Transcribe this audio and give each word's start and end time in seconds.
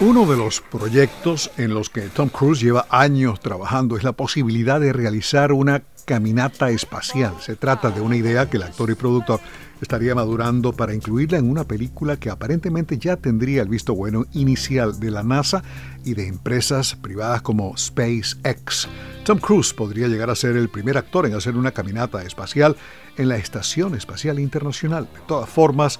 Uno 0.00 0.26
de 0.26 0.36
los 0.36 0.60
proyectos 0.60 1.50
en 1.56 1.74
los 1.74 1.90
que 1.90 2.02
Tom 2.02 2.28
Cruise 2.28 2.60
lleva 2.60 2.86
años 2.88 3.40
trabajando 3.40 3.96
es 3.96 4.04
la 4.04 4.12
posibilidad 4.12 4.80
de 4.80 4.92
realizar 4.92 5.50
una 5.50 5.82
caminata 6.04 6.70
espacial. 6.70 7.34
Se 7.40 7.56
trata 7.56 7.90
de 7.90 8.00
una 8.00 8.14
idea 8.14 8.48
que 8.48 8.58
el 8.58 8.62
actor 8.62 8.90
y 8.90 8.94
productor 8.94 9.40
estaría 9.80 10.14
madurando 10.14 10.72
para 10.72 10.94
incluirla 10.94 11.38
en 11.38 11.50
una 11.50 11.64
película 11.64 12.16
que 12.16 12.30
aparentemente 12.30 12.96
ya 12.96 13.16
tendría 13.16 13.60
el 13.60 13.68
visto 13.68 13.92
bueno 13.92 14.24
inicial 14.34 15.00
de 15.00 15.10
la 15.10 15.24
NASA 15.24 15.64
y 16.04 16.14
de 16.14 16.28
empresas 16.28 16.94
privadas 16.94 17.42
como 17.42 17.76
SpaceX. 17.76 18.86
Tom 19.24 19.40
Cruise 19.40 19.74
podría 19.74 20.06
llegar 20.06 20.30
a 20.30 20.36
ser 20.36 20.56
el 20.56 20.68
primer 20.68 20.96
actor 20.96 21.26
en 21.26 21.34
hacer 21.34 21.56
una 21.56 21.72
caminata 21.72 22.22
espacial 22.22 22.76
en 23.16 23.28
la 23.28 23.36
Estación 23.36 23.96
Espacial 23.96 24.38
Internacional. 24.38 25.08
De 25.12 25.20
todas 25.26 25.48
formas, 25.50 25.98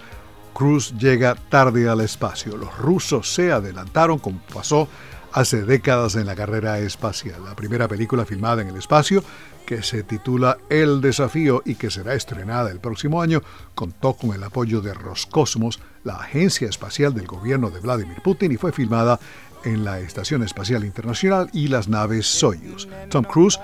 Cruz 0.58 0.92
llega 0.98 1.36
tarde 1.36 1.88
al 1.88 2.00
espacio. 2.00 2.56
Los 2.56 2.76
rusos 2.78 3.32
se 3.32 3.52
adelantaron 3.52 4.18
como 4.18 4.40
pasó 4.52 4.88
hace 5.32 5.62
décadas 5.62 6.16
en 6.16 6.26
la 6.26 6.34
carrera 6.34 6.80
espacial. 6.80 7.44
La 7.44 7.54
primera 7.54 7.86
película 7.86 8.24
filmada 8.24 8.62
en 8.62 8.68
el 8.70 8.76
espacio, 8.76 9.22
que 9.64 9.84
se 9.84 10.02
titula 10.02 10.58
El 10.68 11.00
desafío 11.00 11.62
y 11.64 11.76
que 11.76 11.92
será 11.92 12.14
estrenada 12.14 12.72
el 12.72 12.80
próximo 12.80 13.22
año, 13.22 13.40
contó 13.76 14.14
con 14.14 14.34
el 14.34 14.42
apoyo 14.42 14.80
de 14.80 14.94
Roscosmos, 14.94 15.78
la 16.02 16.16
agencia 16.16 16.68
espacial 16.68 17.14
del 17.14 17.28
gobierno 17.28 17.70
de 17.70 17.78
Vladimir 17.78 18.20
Putin, 18.24 18.50
y 18.50 18.56
fue 18.56 18.72
filmada 18.72 19.20
en 19.62 19.84
la 19.84 20.00
Estación 20.00 20.42
Espacial 20.42 20.84
Internacional 20.84 21.50
y 21.52 21.68
las 21.68 21.86
naves 21.86 22.26
Soyuz. 22.26 22.88
Tom 23.10 23.22
Cruise 23.22 23.60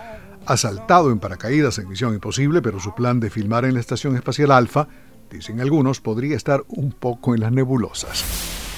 ha 0.47 0.57
saltado 0.57 1.11
en 1.11 1.19
paracaídas 1.19 1.77
en 1.79 1.89
Misión 1.89 2.15
Imposible, 2.15 2.63
pero 2.63 2.79
su 2.79 2.95
plan 2.95 3.19
de 3.19 3.31
filmar 3.31 3.65
en 3.65 3.75
la 3.75 3.81
Estación 3.81 4.15
Espacial 4.15 4.53
Alpha 5.35 5.39
dicen 5.39 5.61
algunos, 5.61 6.01
podría 6.01 6.37
estar 6.37 6.65
un 6.69 6.93
poco 6.93 7.35
en 7.35 7.41
las 7.41 7.53
nebulosas. 7.53 8.25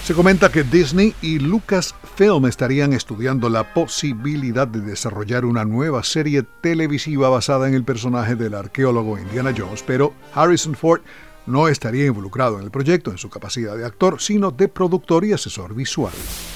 Se 0.04 0.14
comenta 0.14 0.52
que 0.52 0.62
Disney 0.62 1.14
y 1.20 1.40
Lucasfilm 1.40 2.46
estarían 2.46 2.92
estudiando 2.92 3.48
la 3.48 3.74
posibilidad 3.74 4.68
de 4.68 4.80
desarrollar 4.80 5.44
una 5.44 5.64
nueva 5.64 6.04
serie 6.04 6.44
televisiva 6.60 7.28
basada 7.28 7.66
en 7.68 7.74
el 7.74 7.84
personaje 7.84 8.36
del 8.36 8.54
arqueólogo 8.54 9.18
Indiana 9.18 9.52
Jones, 9.56 9.82
pero 9.84 10.12
Harrison 10.32 10.74
Ford 10.74 11.00
no 11.46 11.68
estaría 11.68 12.06
involucrado 12.06 12.58
en 12.58 12.64
el 12.64 12.70
proyecto 12.70 13.10
en 13.10 13.18
su 13.18 13.30
capacidad 13.30 13.76
de 13.76 13.84
actor, 13.84 14.20
sino 14.20 14.50
de 14.50 14.68
productor 14.68 15.24
y 15.24 15.32
asesor 15.32 15.74
visual. 15.74 16.12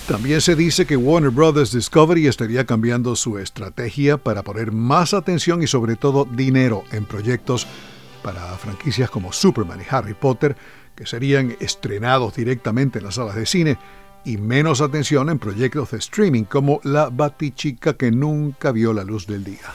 También 0.07 0.41
se 0.41 0.57
dice 0.57 0.87
que 0.87 0.97
Warner 0.97 1.31
Bros. 1.31 1.73
Discovery 1.73 2.27
estaría 2.27 2.67
cambiando 2.67 3.15
su 3.17 3.39
estrategia 3.39 4.17
para 4.17 4.43
poner 4.43 4.73
más 4.73 5.15
atención 5.15 5.63
y 5.63 5.67
sobre 5.67 5.97
todo 5.97 6.25
dinero 6.25 6.85
en 6.93 7.05
proyectos 7.05 7.67
para 8.23 8.57
franquicias 8.57 9.11
como 9.11 9.33
Superman 9.33 9.81
y 9.81 9.95
Harry 9.95 10.15
Potter, 10.15 10.57
que 10.95 11.07
serían 11.07 11.57
estrenados 11.61 12.35
directamente 12.35 12.99
en 12.99 13.05
las 13.07 13.17
salas 13.17 13.35
de 13.35 13.47
cine, 13.47 13.79
y 14.25 14.37
menos 14.37 14.81
atención 14.81 15.31
en 15.31 15.39
proyectos 15.39 15.91
de 15.91 15.99
streaming 15.99 16.45
como 16.45 16.81
La 16.85 17.09
Batichica 17.09 17.95
que 17.95 18.11
nunca 18.11 18.73
vio 18.73 18.93
la 18.93 19.05
luz 19.05 19.27
del 19.27 19.45
día. 19.45 19.73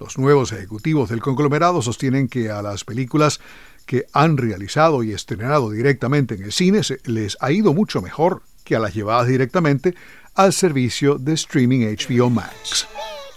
Los 0.00 0.18
nuevos 0.18 0.52
ejecutivos 0.52 1.08
del 1.08 1.20
conglomerado 1.20 1.80
sostienen 1.80 2.28
que 2.28 2.50
a 2.50 2.60
las 2.62 2.84
películas 2.84 3.40
que 3.86 4.06
han 4.12 4.36
realizado 4.36 5.02
y 5.02 5.12
estrenado 5.12 5.70
directamente 5.70 6.34
en 6.34 6.42
el 6.42 6.52
cine 6.52 6.80
les 7.04 7.36
ha 7.40 7.52
ido 7.52 7.72
mucho 7.72 8.02
mejor 8.02 8.42
que 8.64 8.76
a 8.76 8.80
las 8.80 8.94
llevadas 8.94 9.28
directamente 9.28 9.94
al 10.34 10.52
servicio 10.52 11.16
de 11.16 11.34
streaming 11.34 11.80
HBO 11.96 12.30
Max. 12.30 12.88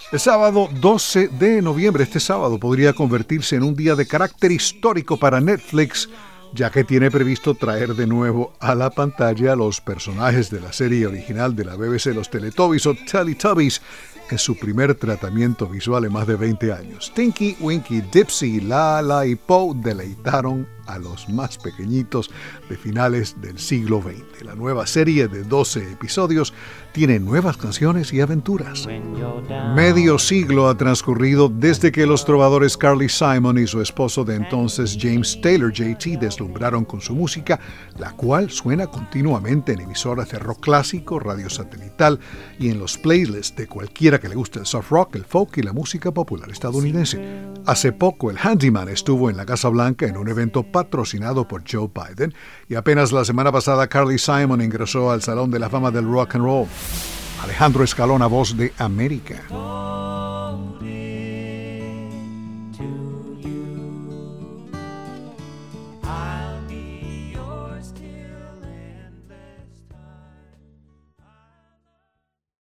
El 0.09 0.21
sábado 0.21 0.69
12 0.79 1.27
de 1.27 1.61
noviembre, 1.61 2.05
este 2.05 2.21
sábado, 2.21 2.57
podría 2.57 2.93
convertirse 2.93 3.57
en 3.57 3.63
un 3.63 3.75
día 3.75 3.93
de 3.93 4.07
carácter 4.07 4.53
histórico 4.53 5.17
para 5.17 5.41
Netflix, 5.41 6.07
ya 6.53 6.71
que 6.71 6.85
tiene 6.85 7.11
previsto 7.11 7.55
traer 7.55 7.93
de 7.93 8.07
nuevo 8.07 8.53
a 8.61 8.73
la 8.73 8.89
pantalla 8.89 9.53
los 9.57 9.81
personajes 9.81 10.49
de 10.49 10.61
la 10.61 10.71
serie 10.71 11.07
original 11.07 11.57
de 11.57 11.65
la 11.65 11.75
BBC, 11.75 12.15
los 12.15 12.29
Teletubbies 12.29 12.85
o 12.85 12.93
Teletubbies, 12.93 13.81
en 14.31 14.37
su 14.37 14.57
primer 14.57 14.95
tratamiento 14.95 15.67
visual 15.67 16.05
en 16.05 16.13
más 16.13 16.25
de 16.25 16.37
20 16.37 16.71
años. 16.71 17.11
Tinky, 17.13 17.57
Winky, 17.59 17.99
Dipsy, 17.99 18.61
Lala 18.61 19.25
y 19.25 19.35
Poe 19.35 19.73
deleitaron 19.75 20.69
a 20.87 20.97
los 20.99 21.29
más 21.29 21.57
pequeñitos 21.57 22.29
de 22.69 22.77
finales 22.77 23.39
del 23.41 23.59
siglo 23.59 24.01
XX. 24.01 24.43
La 24.43 24.55
nueva 24.55 24.87
serie 24.87 25.27
de 25.27 25.43
12 25.43 25.91
episodios 25.91 26.53
tiene 26.91 27.19
nuevas 27.19 27.57
canciones 27.57 28.11
y 28.13 28.21
aventuras. 28.21 28.87
Medio 29.75 30.17
siglo 30.17 30.67
ha 30.67 30.77
transcurrido 30.77 31.49
desde 31.49 31.91
que 31.91 32.05
los 32.05 32.25
trovadores 32.25 32.75
Carly 32.77 33.09
Simon 33.09 33.57
y 33.57 33.67
su 33.67 33.81
esposo 33.81 34.23
de 34.23 34.35
entonces 34.35 34.97
James 34.99 35.39
Taylor 35.41 35.71
JT 35.71 36.17
deslumbraron 36.19 36.85
con 36.85 37.01
su 37.01 37.13
música, 37.13 37.59
la 37.97 38.11
cual 38.11 38.49
suena 38.49 38.87
continuamente 38.87 39.73
en 39.73 39.81
emisoras 39.81 40.29
de 40.29 40.39
rock 40.39 40.61
clásico, 40.61 41.19
radio 41.19 41.49
satelital 41.49 42.19
y 42.59 42.69
en 42.69 42.79
los 42.79 42.97
playlists 42.97 43.55
de 43.55 43.67
cualquiera 43.67 44.19
que 44.19 44.29
le 44.29 44.35
guste 44.35 44.59
el 44.59 44.65
soft 44.65 44.89
rock, 44.89 45.15
el 45.15 45.25
folk 45.25 45.57
y 45.57 45.61
la 45.61 45.73
música 45.73 46.11
popular 46.11 46.49
estadounidense. 46.49 47.21
Hace 47.65 47.91
poco 47.91 48.31
el 48.31 48.37
Handyman 48.37 48.89
estuvo 48.89 49.29
en 49.29 49.37
la 49.37 49.45
Casa 49.45 49.69
Blanca 49.69 50.07
en 50.07 50.17
un 50.17 50.29
evento 50.29 50.63
patrocinado 50.77 51.47
por 51.47 51.63
Joe 51.67 51.89
Biden 51.91 52.35
y 52.69 52.75
apenas 52.75 53.11
la 53.11 53.25
semana 53.25 53.51
pasada 53.51 53.87
Carly 53.87 54.19
Simon 54.19 54.61
ingresó 54.61 55.09
al 55.09 55.23
Salón 55.23 55.49
de 55.49 55.57
la 55.57 55.71
Fama 55.71 55.89
del 55.89 56.05
Rock 56.05 56.35
and 56.35 56.43
Roll. 56.43 56.67
Alejandro 57.41 57.83
Escalona, 57.83 58.27
voz 58.27 58.55
de 58.55 58.71
América. 58.77 59.41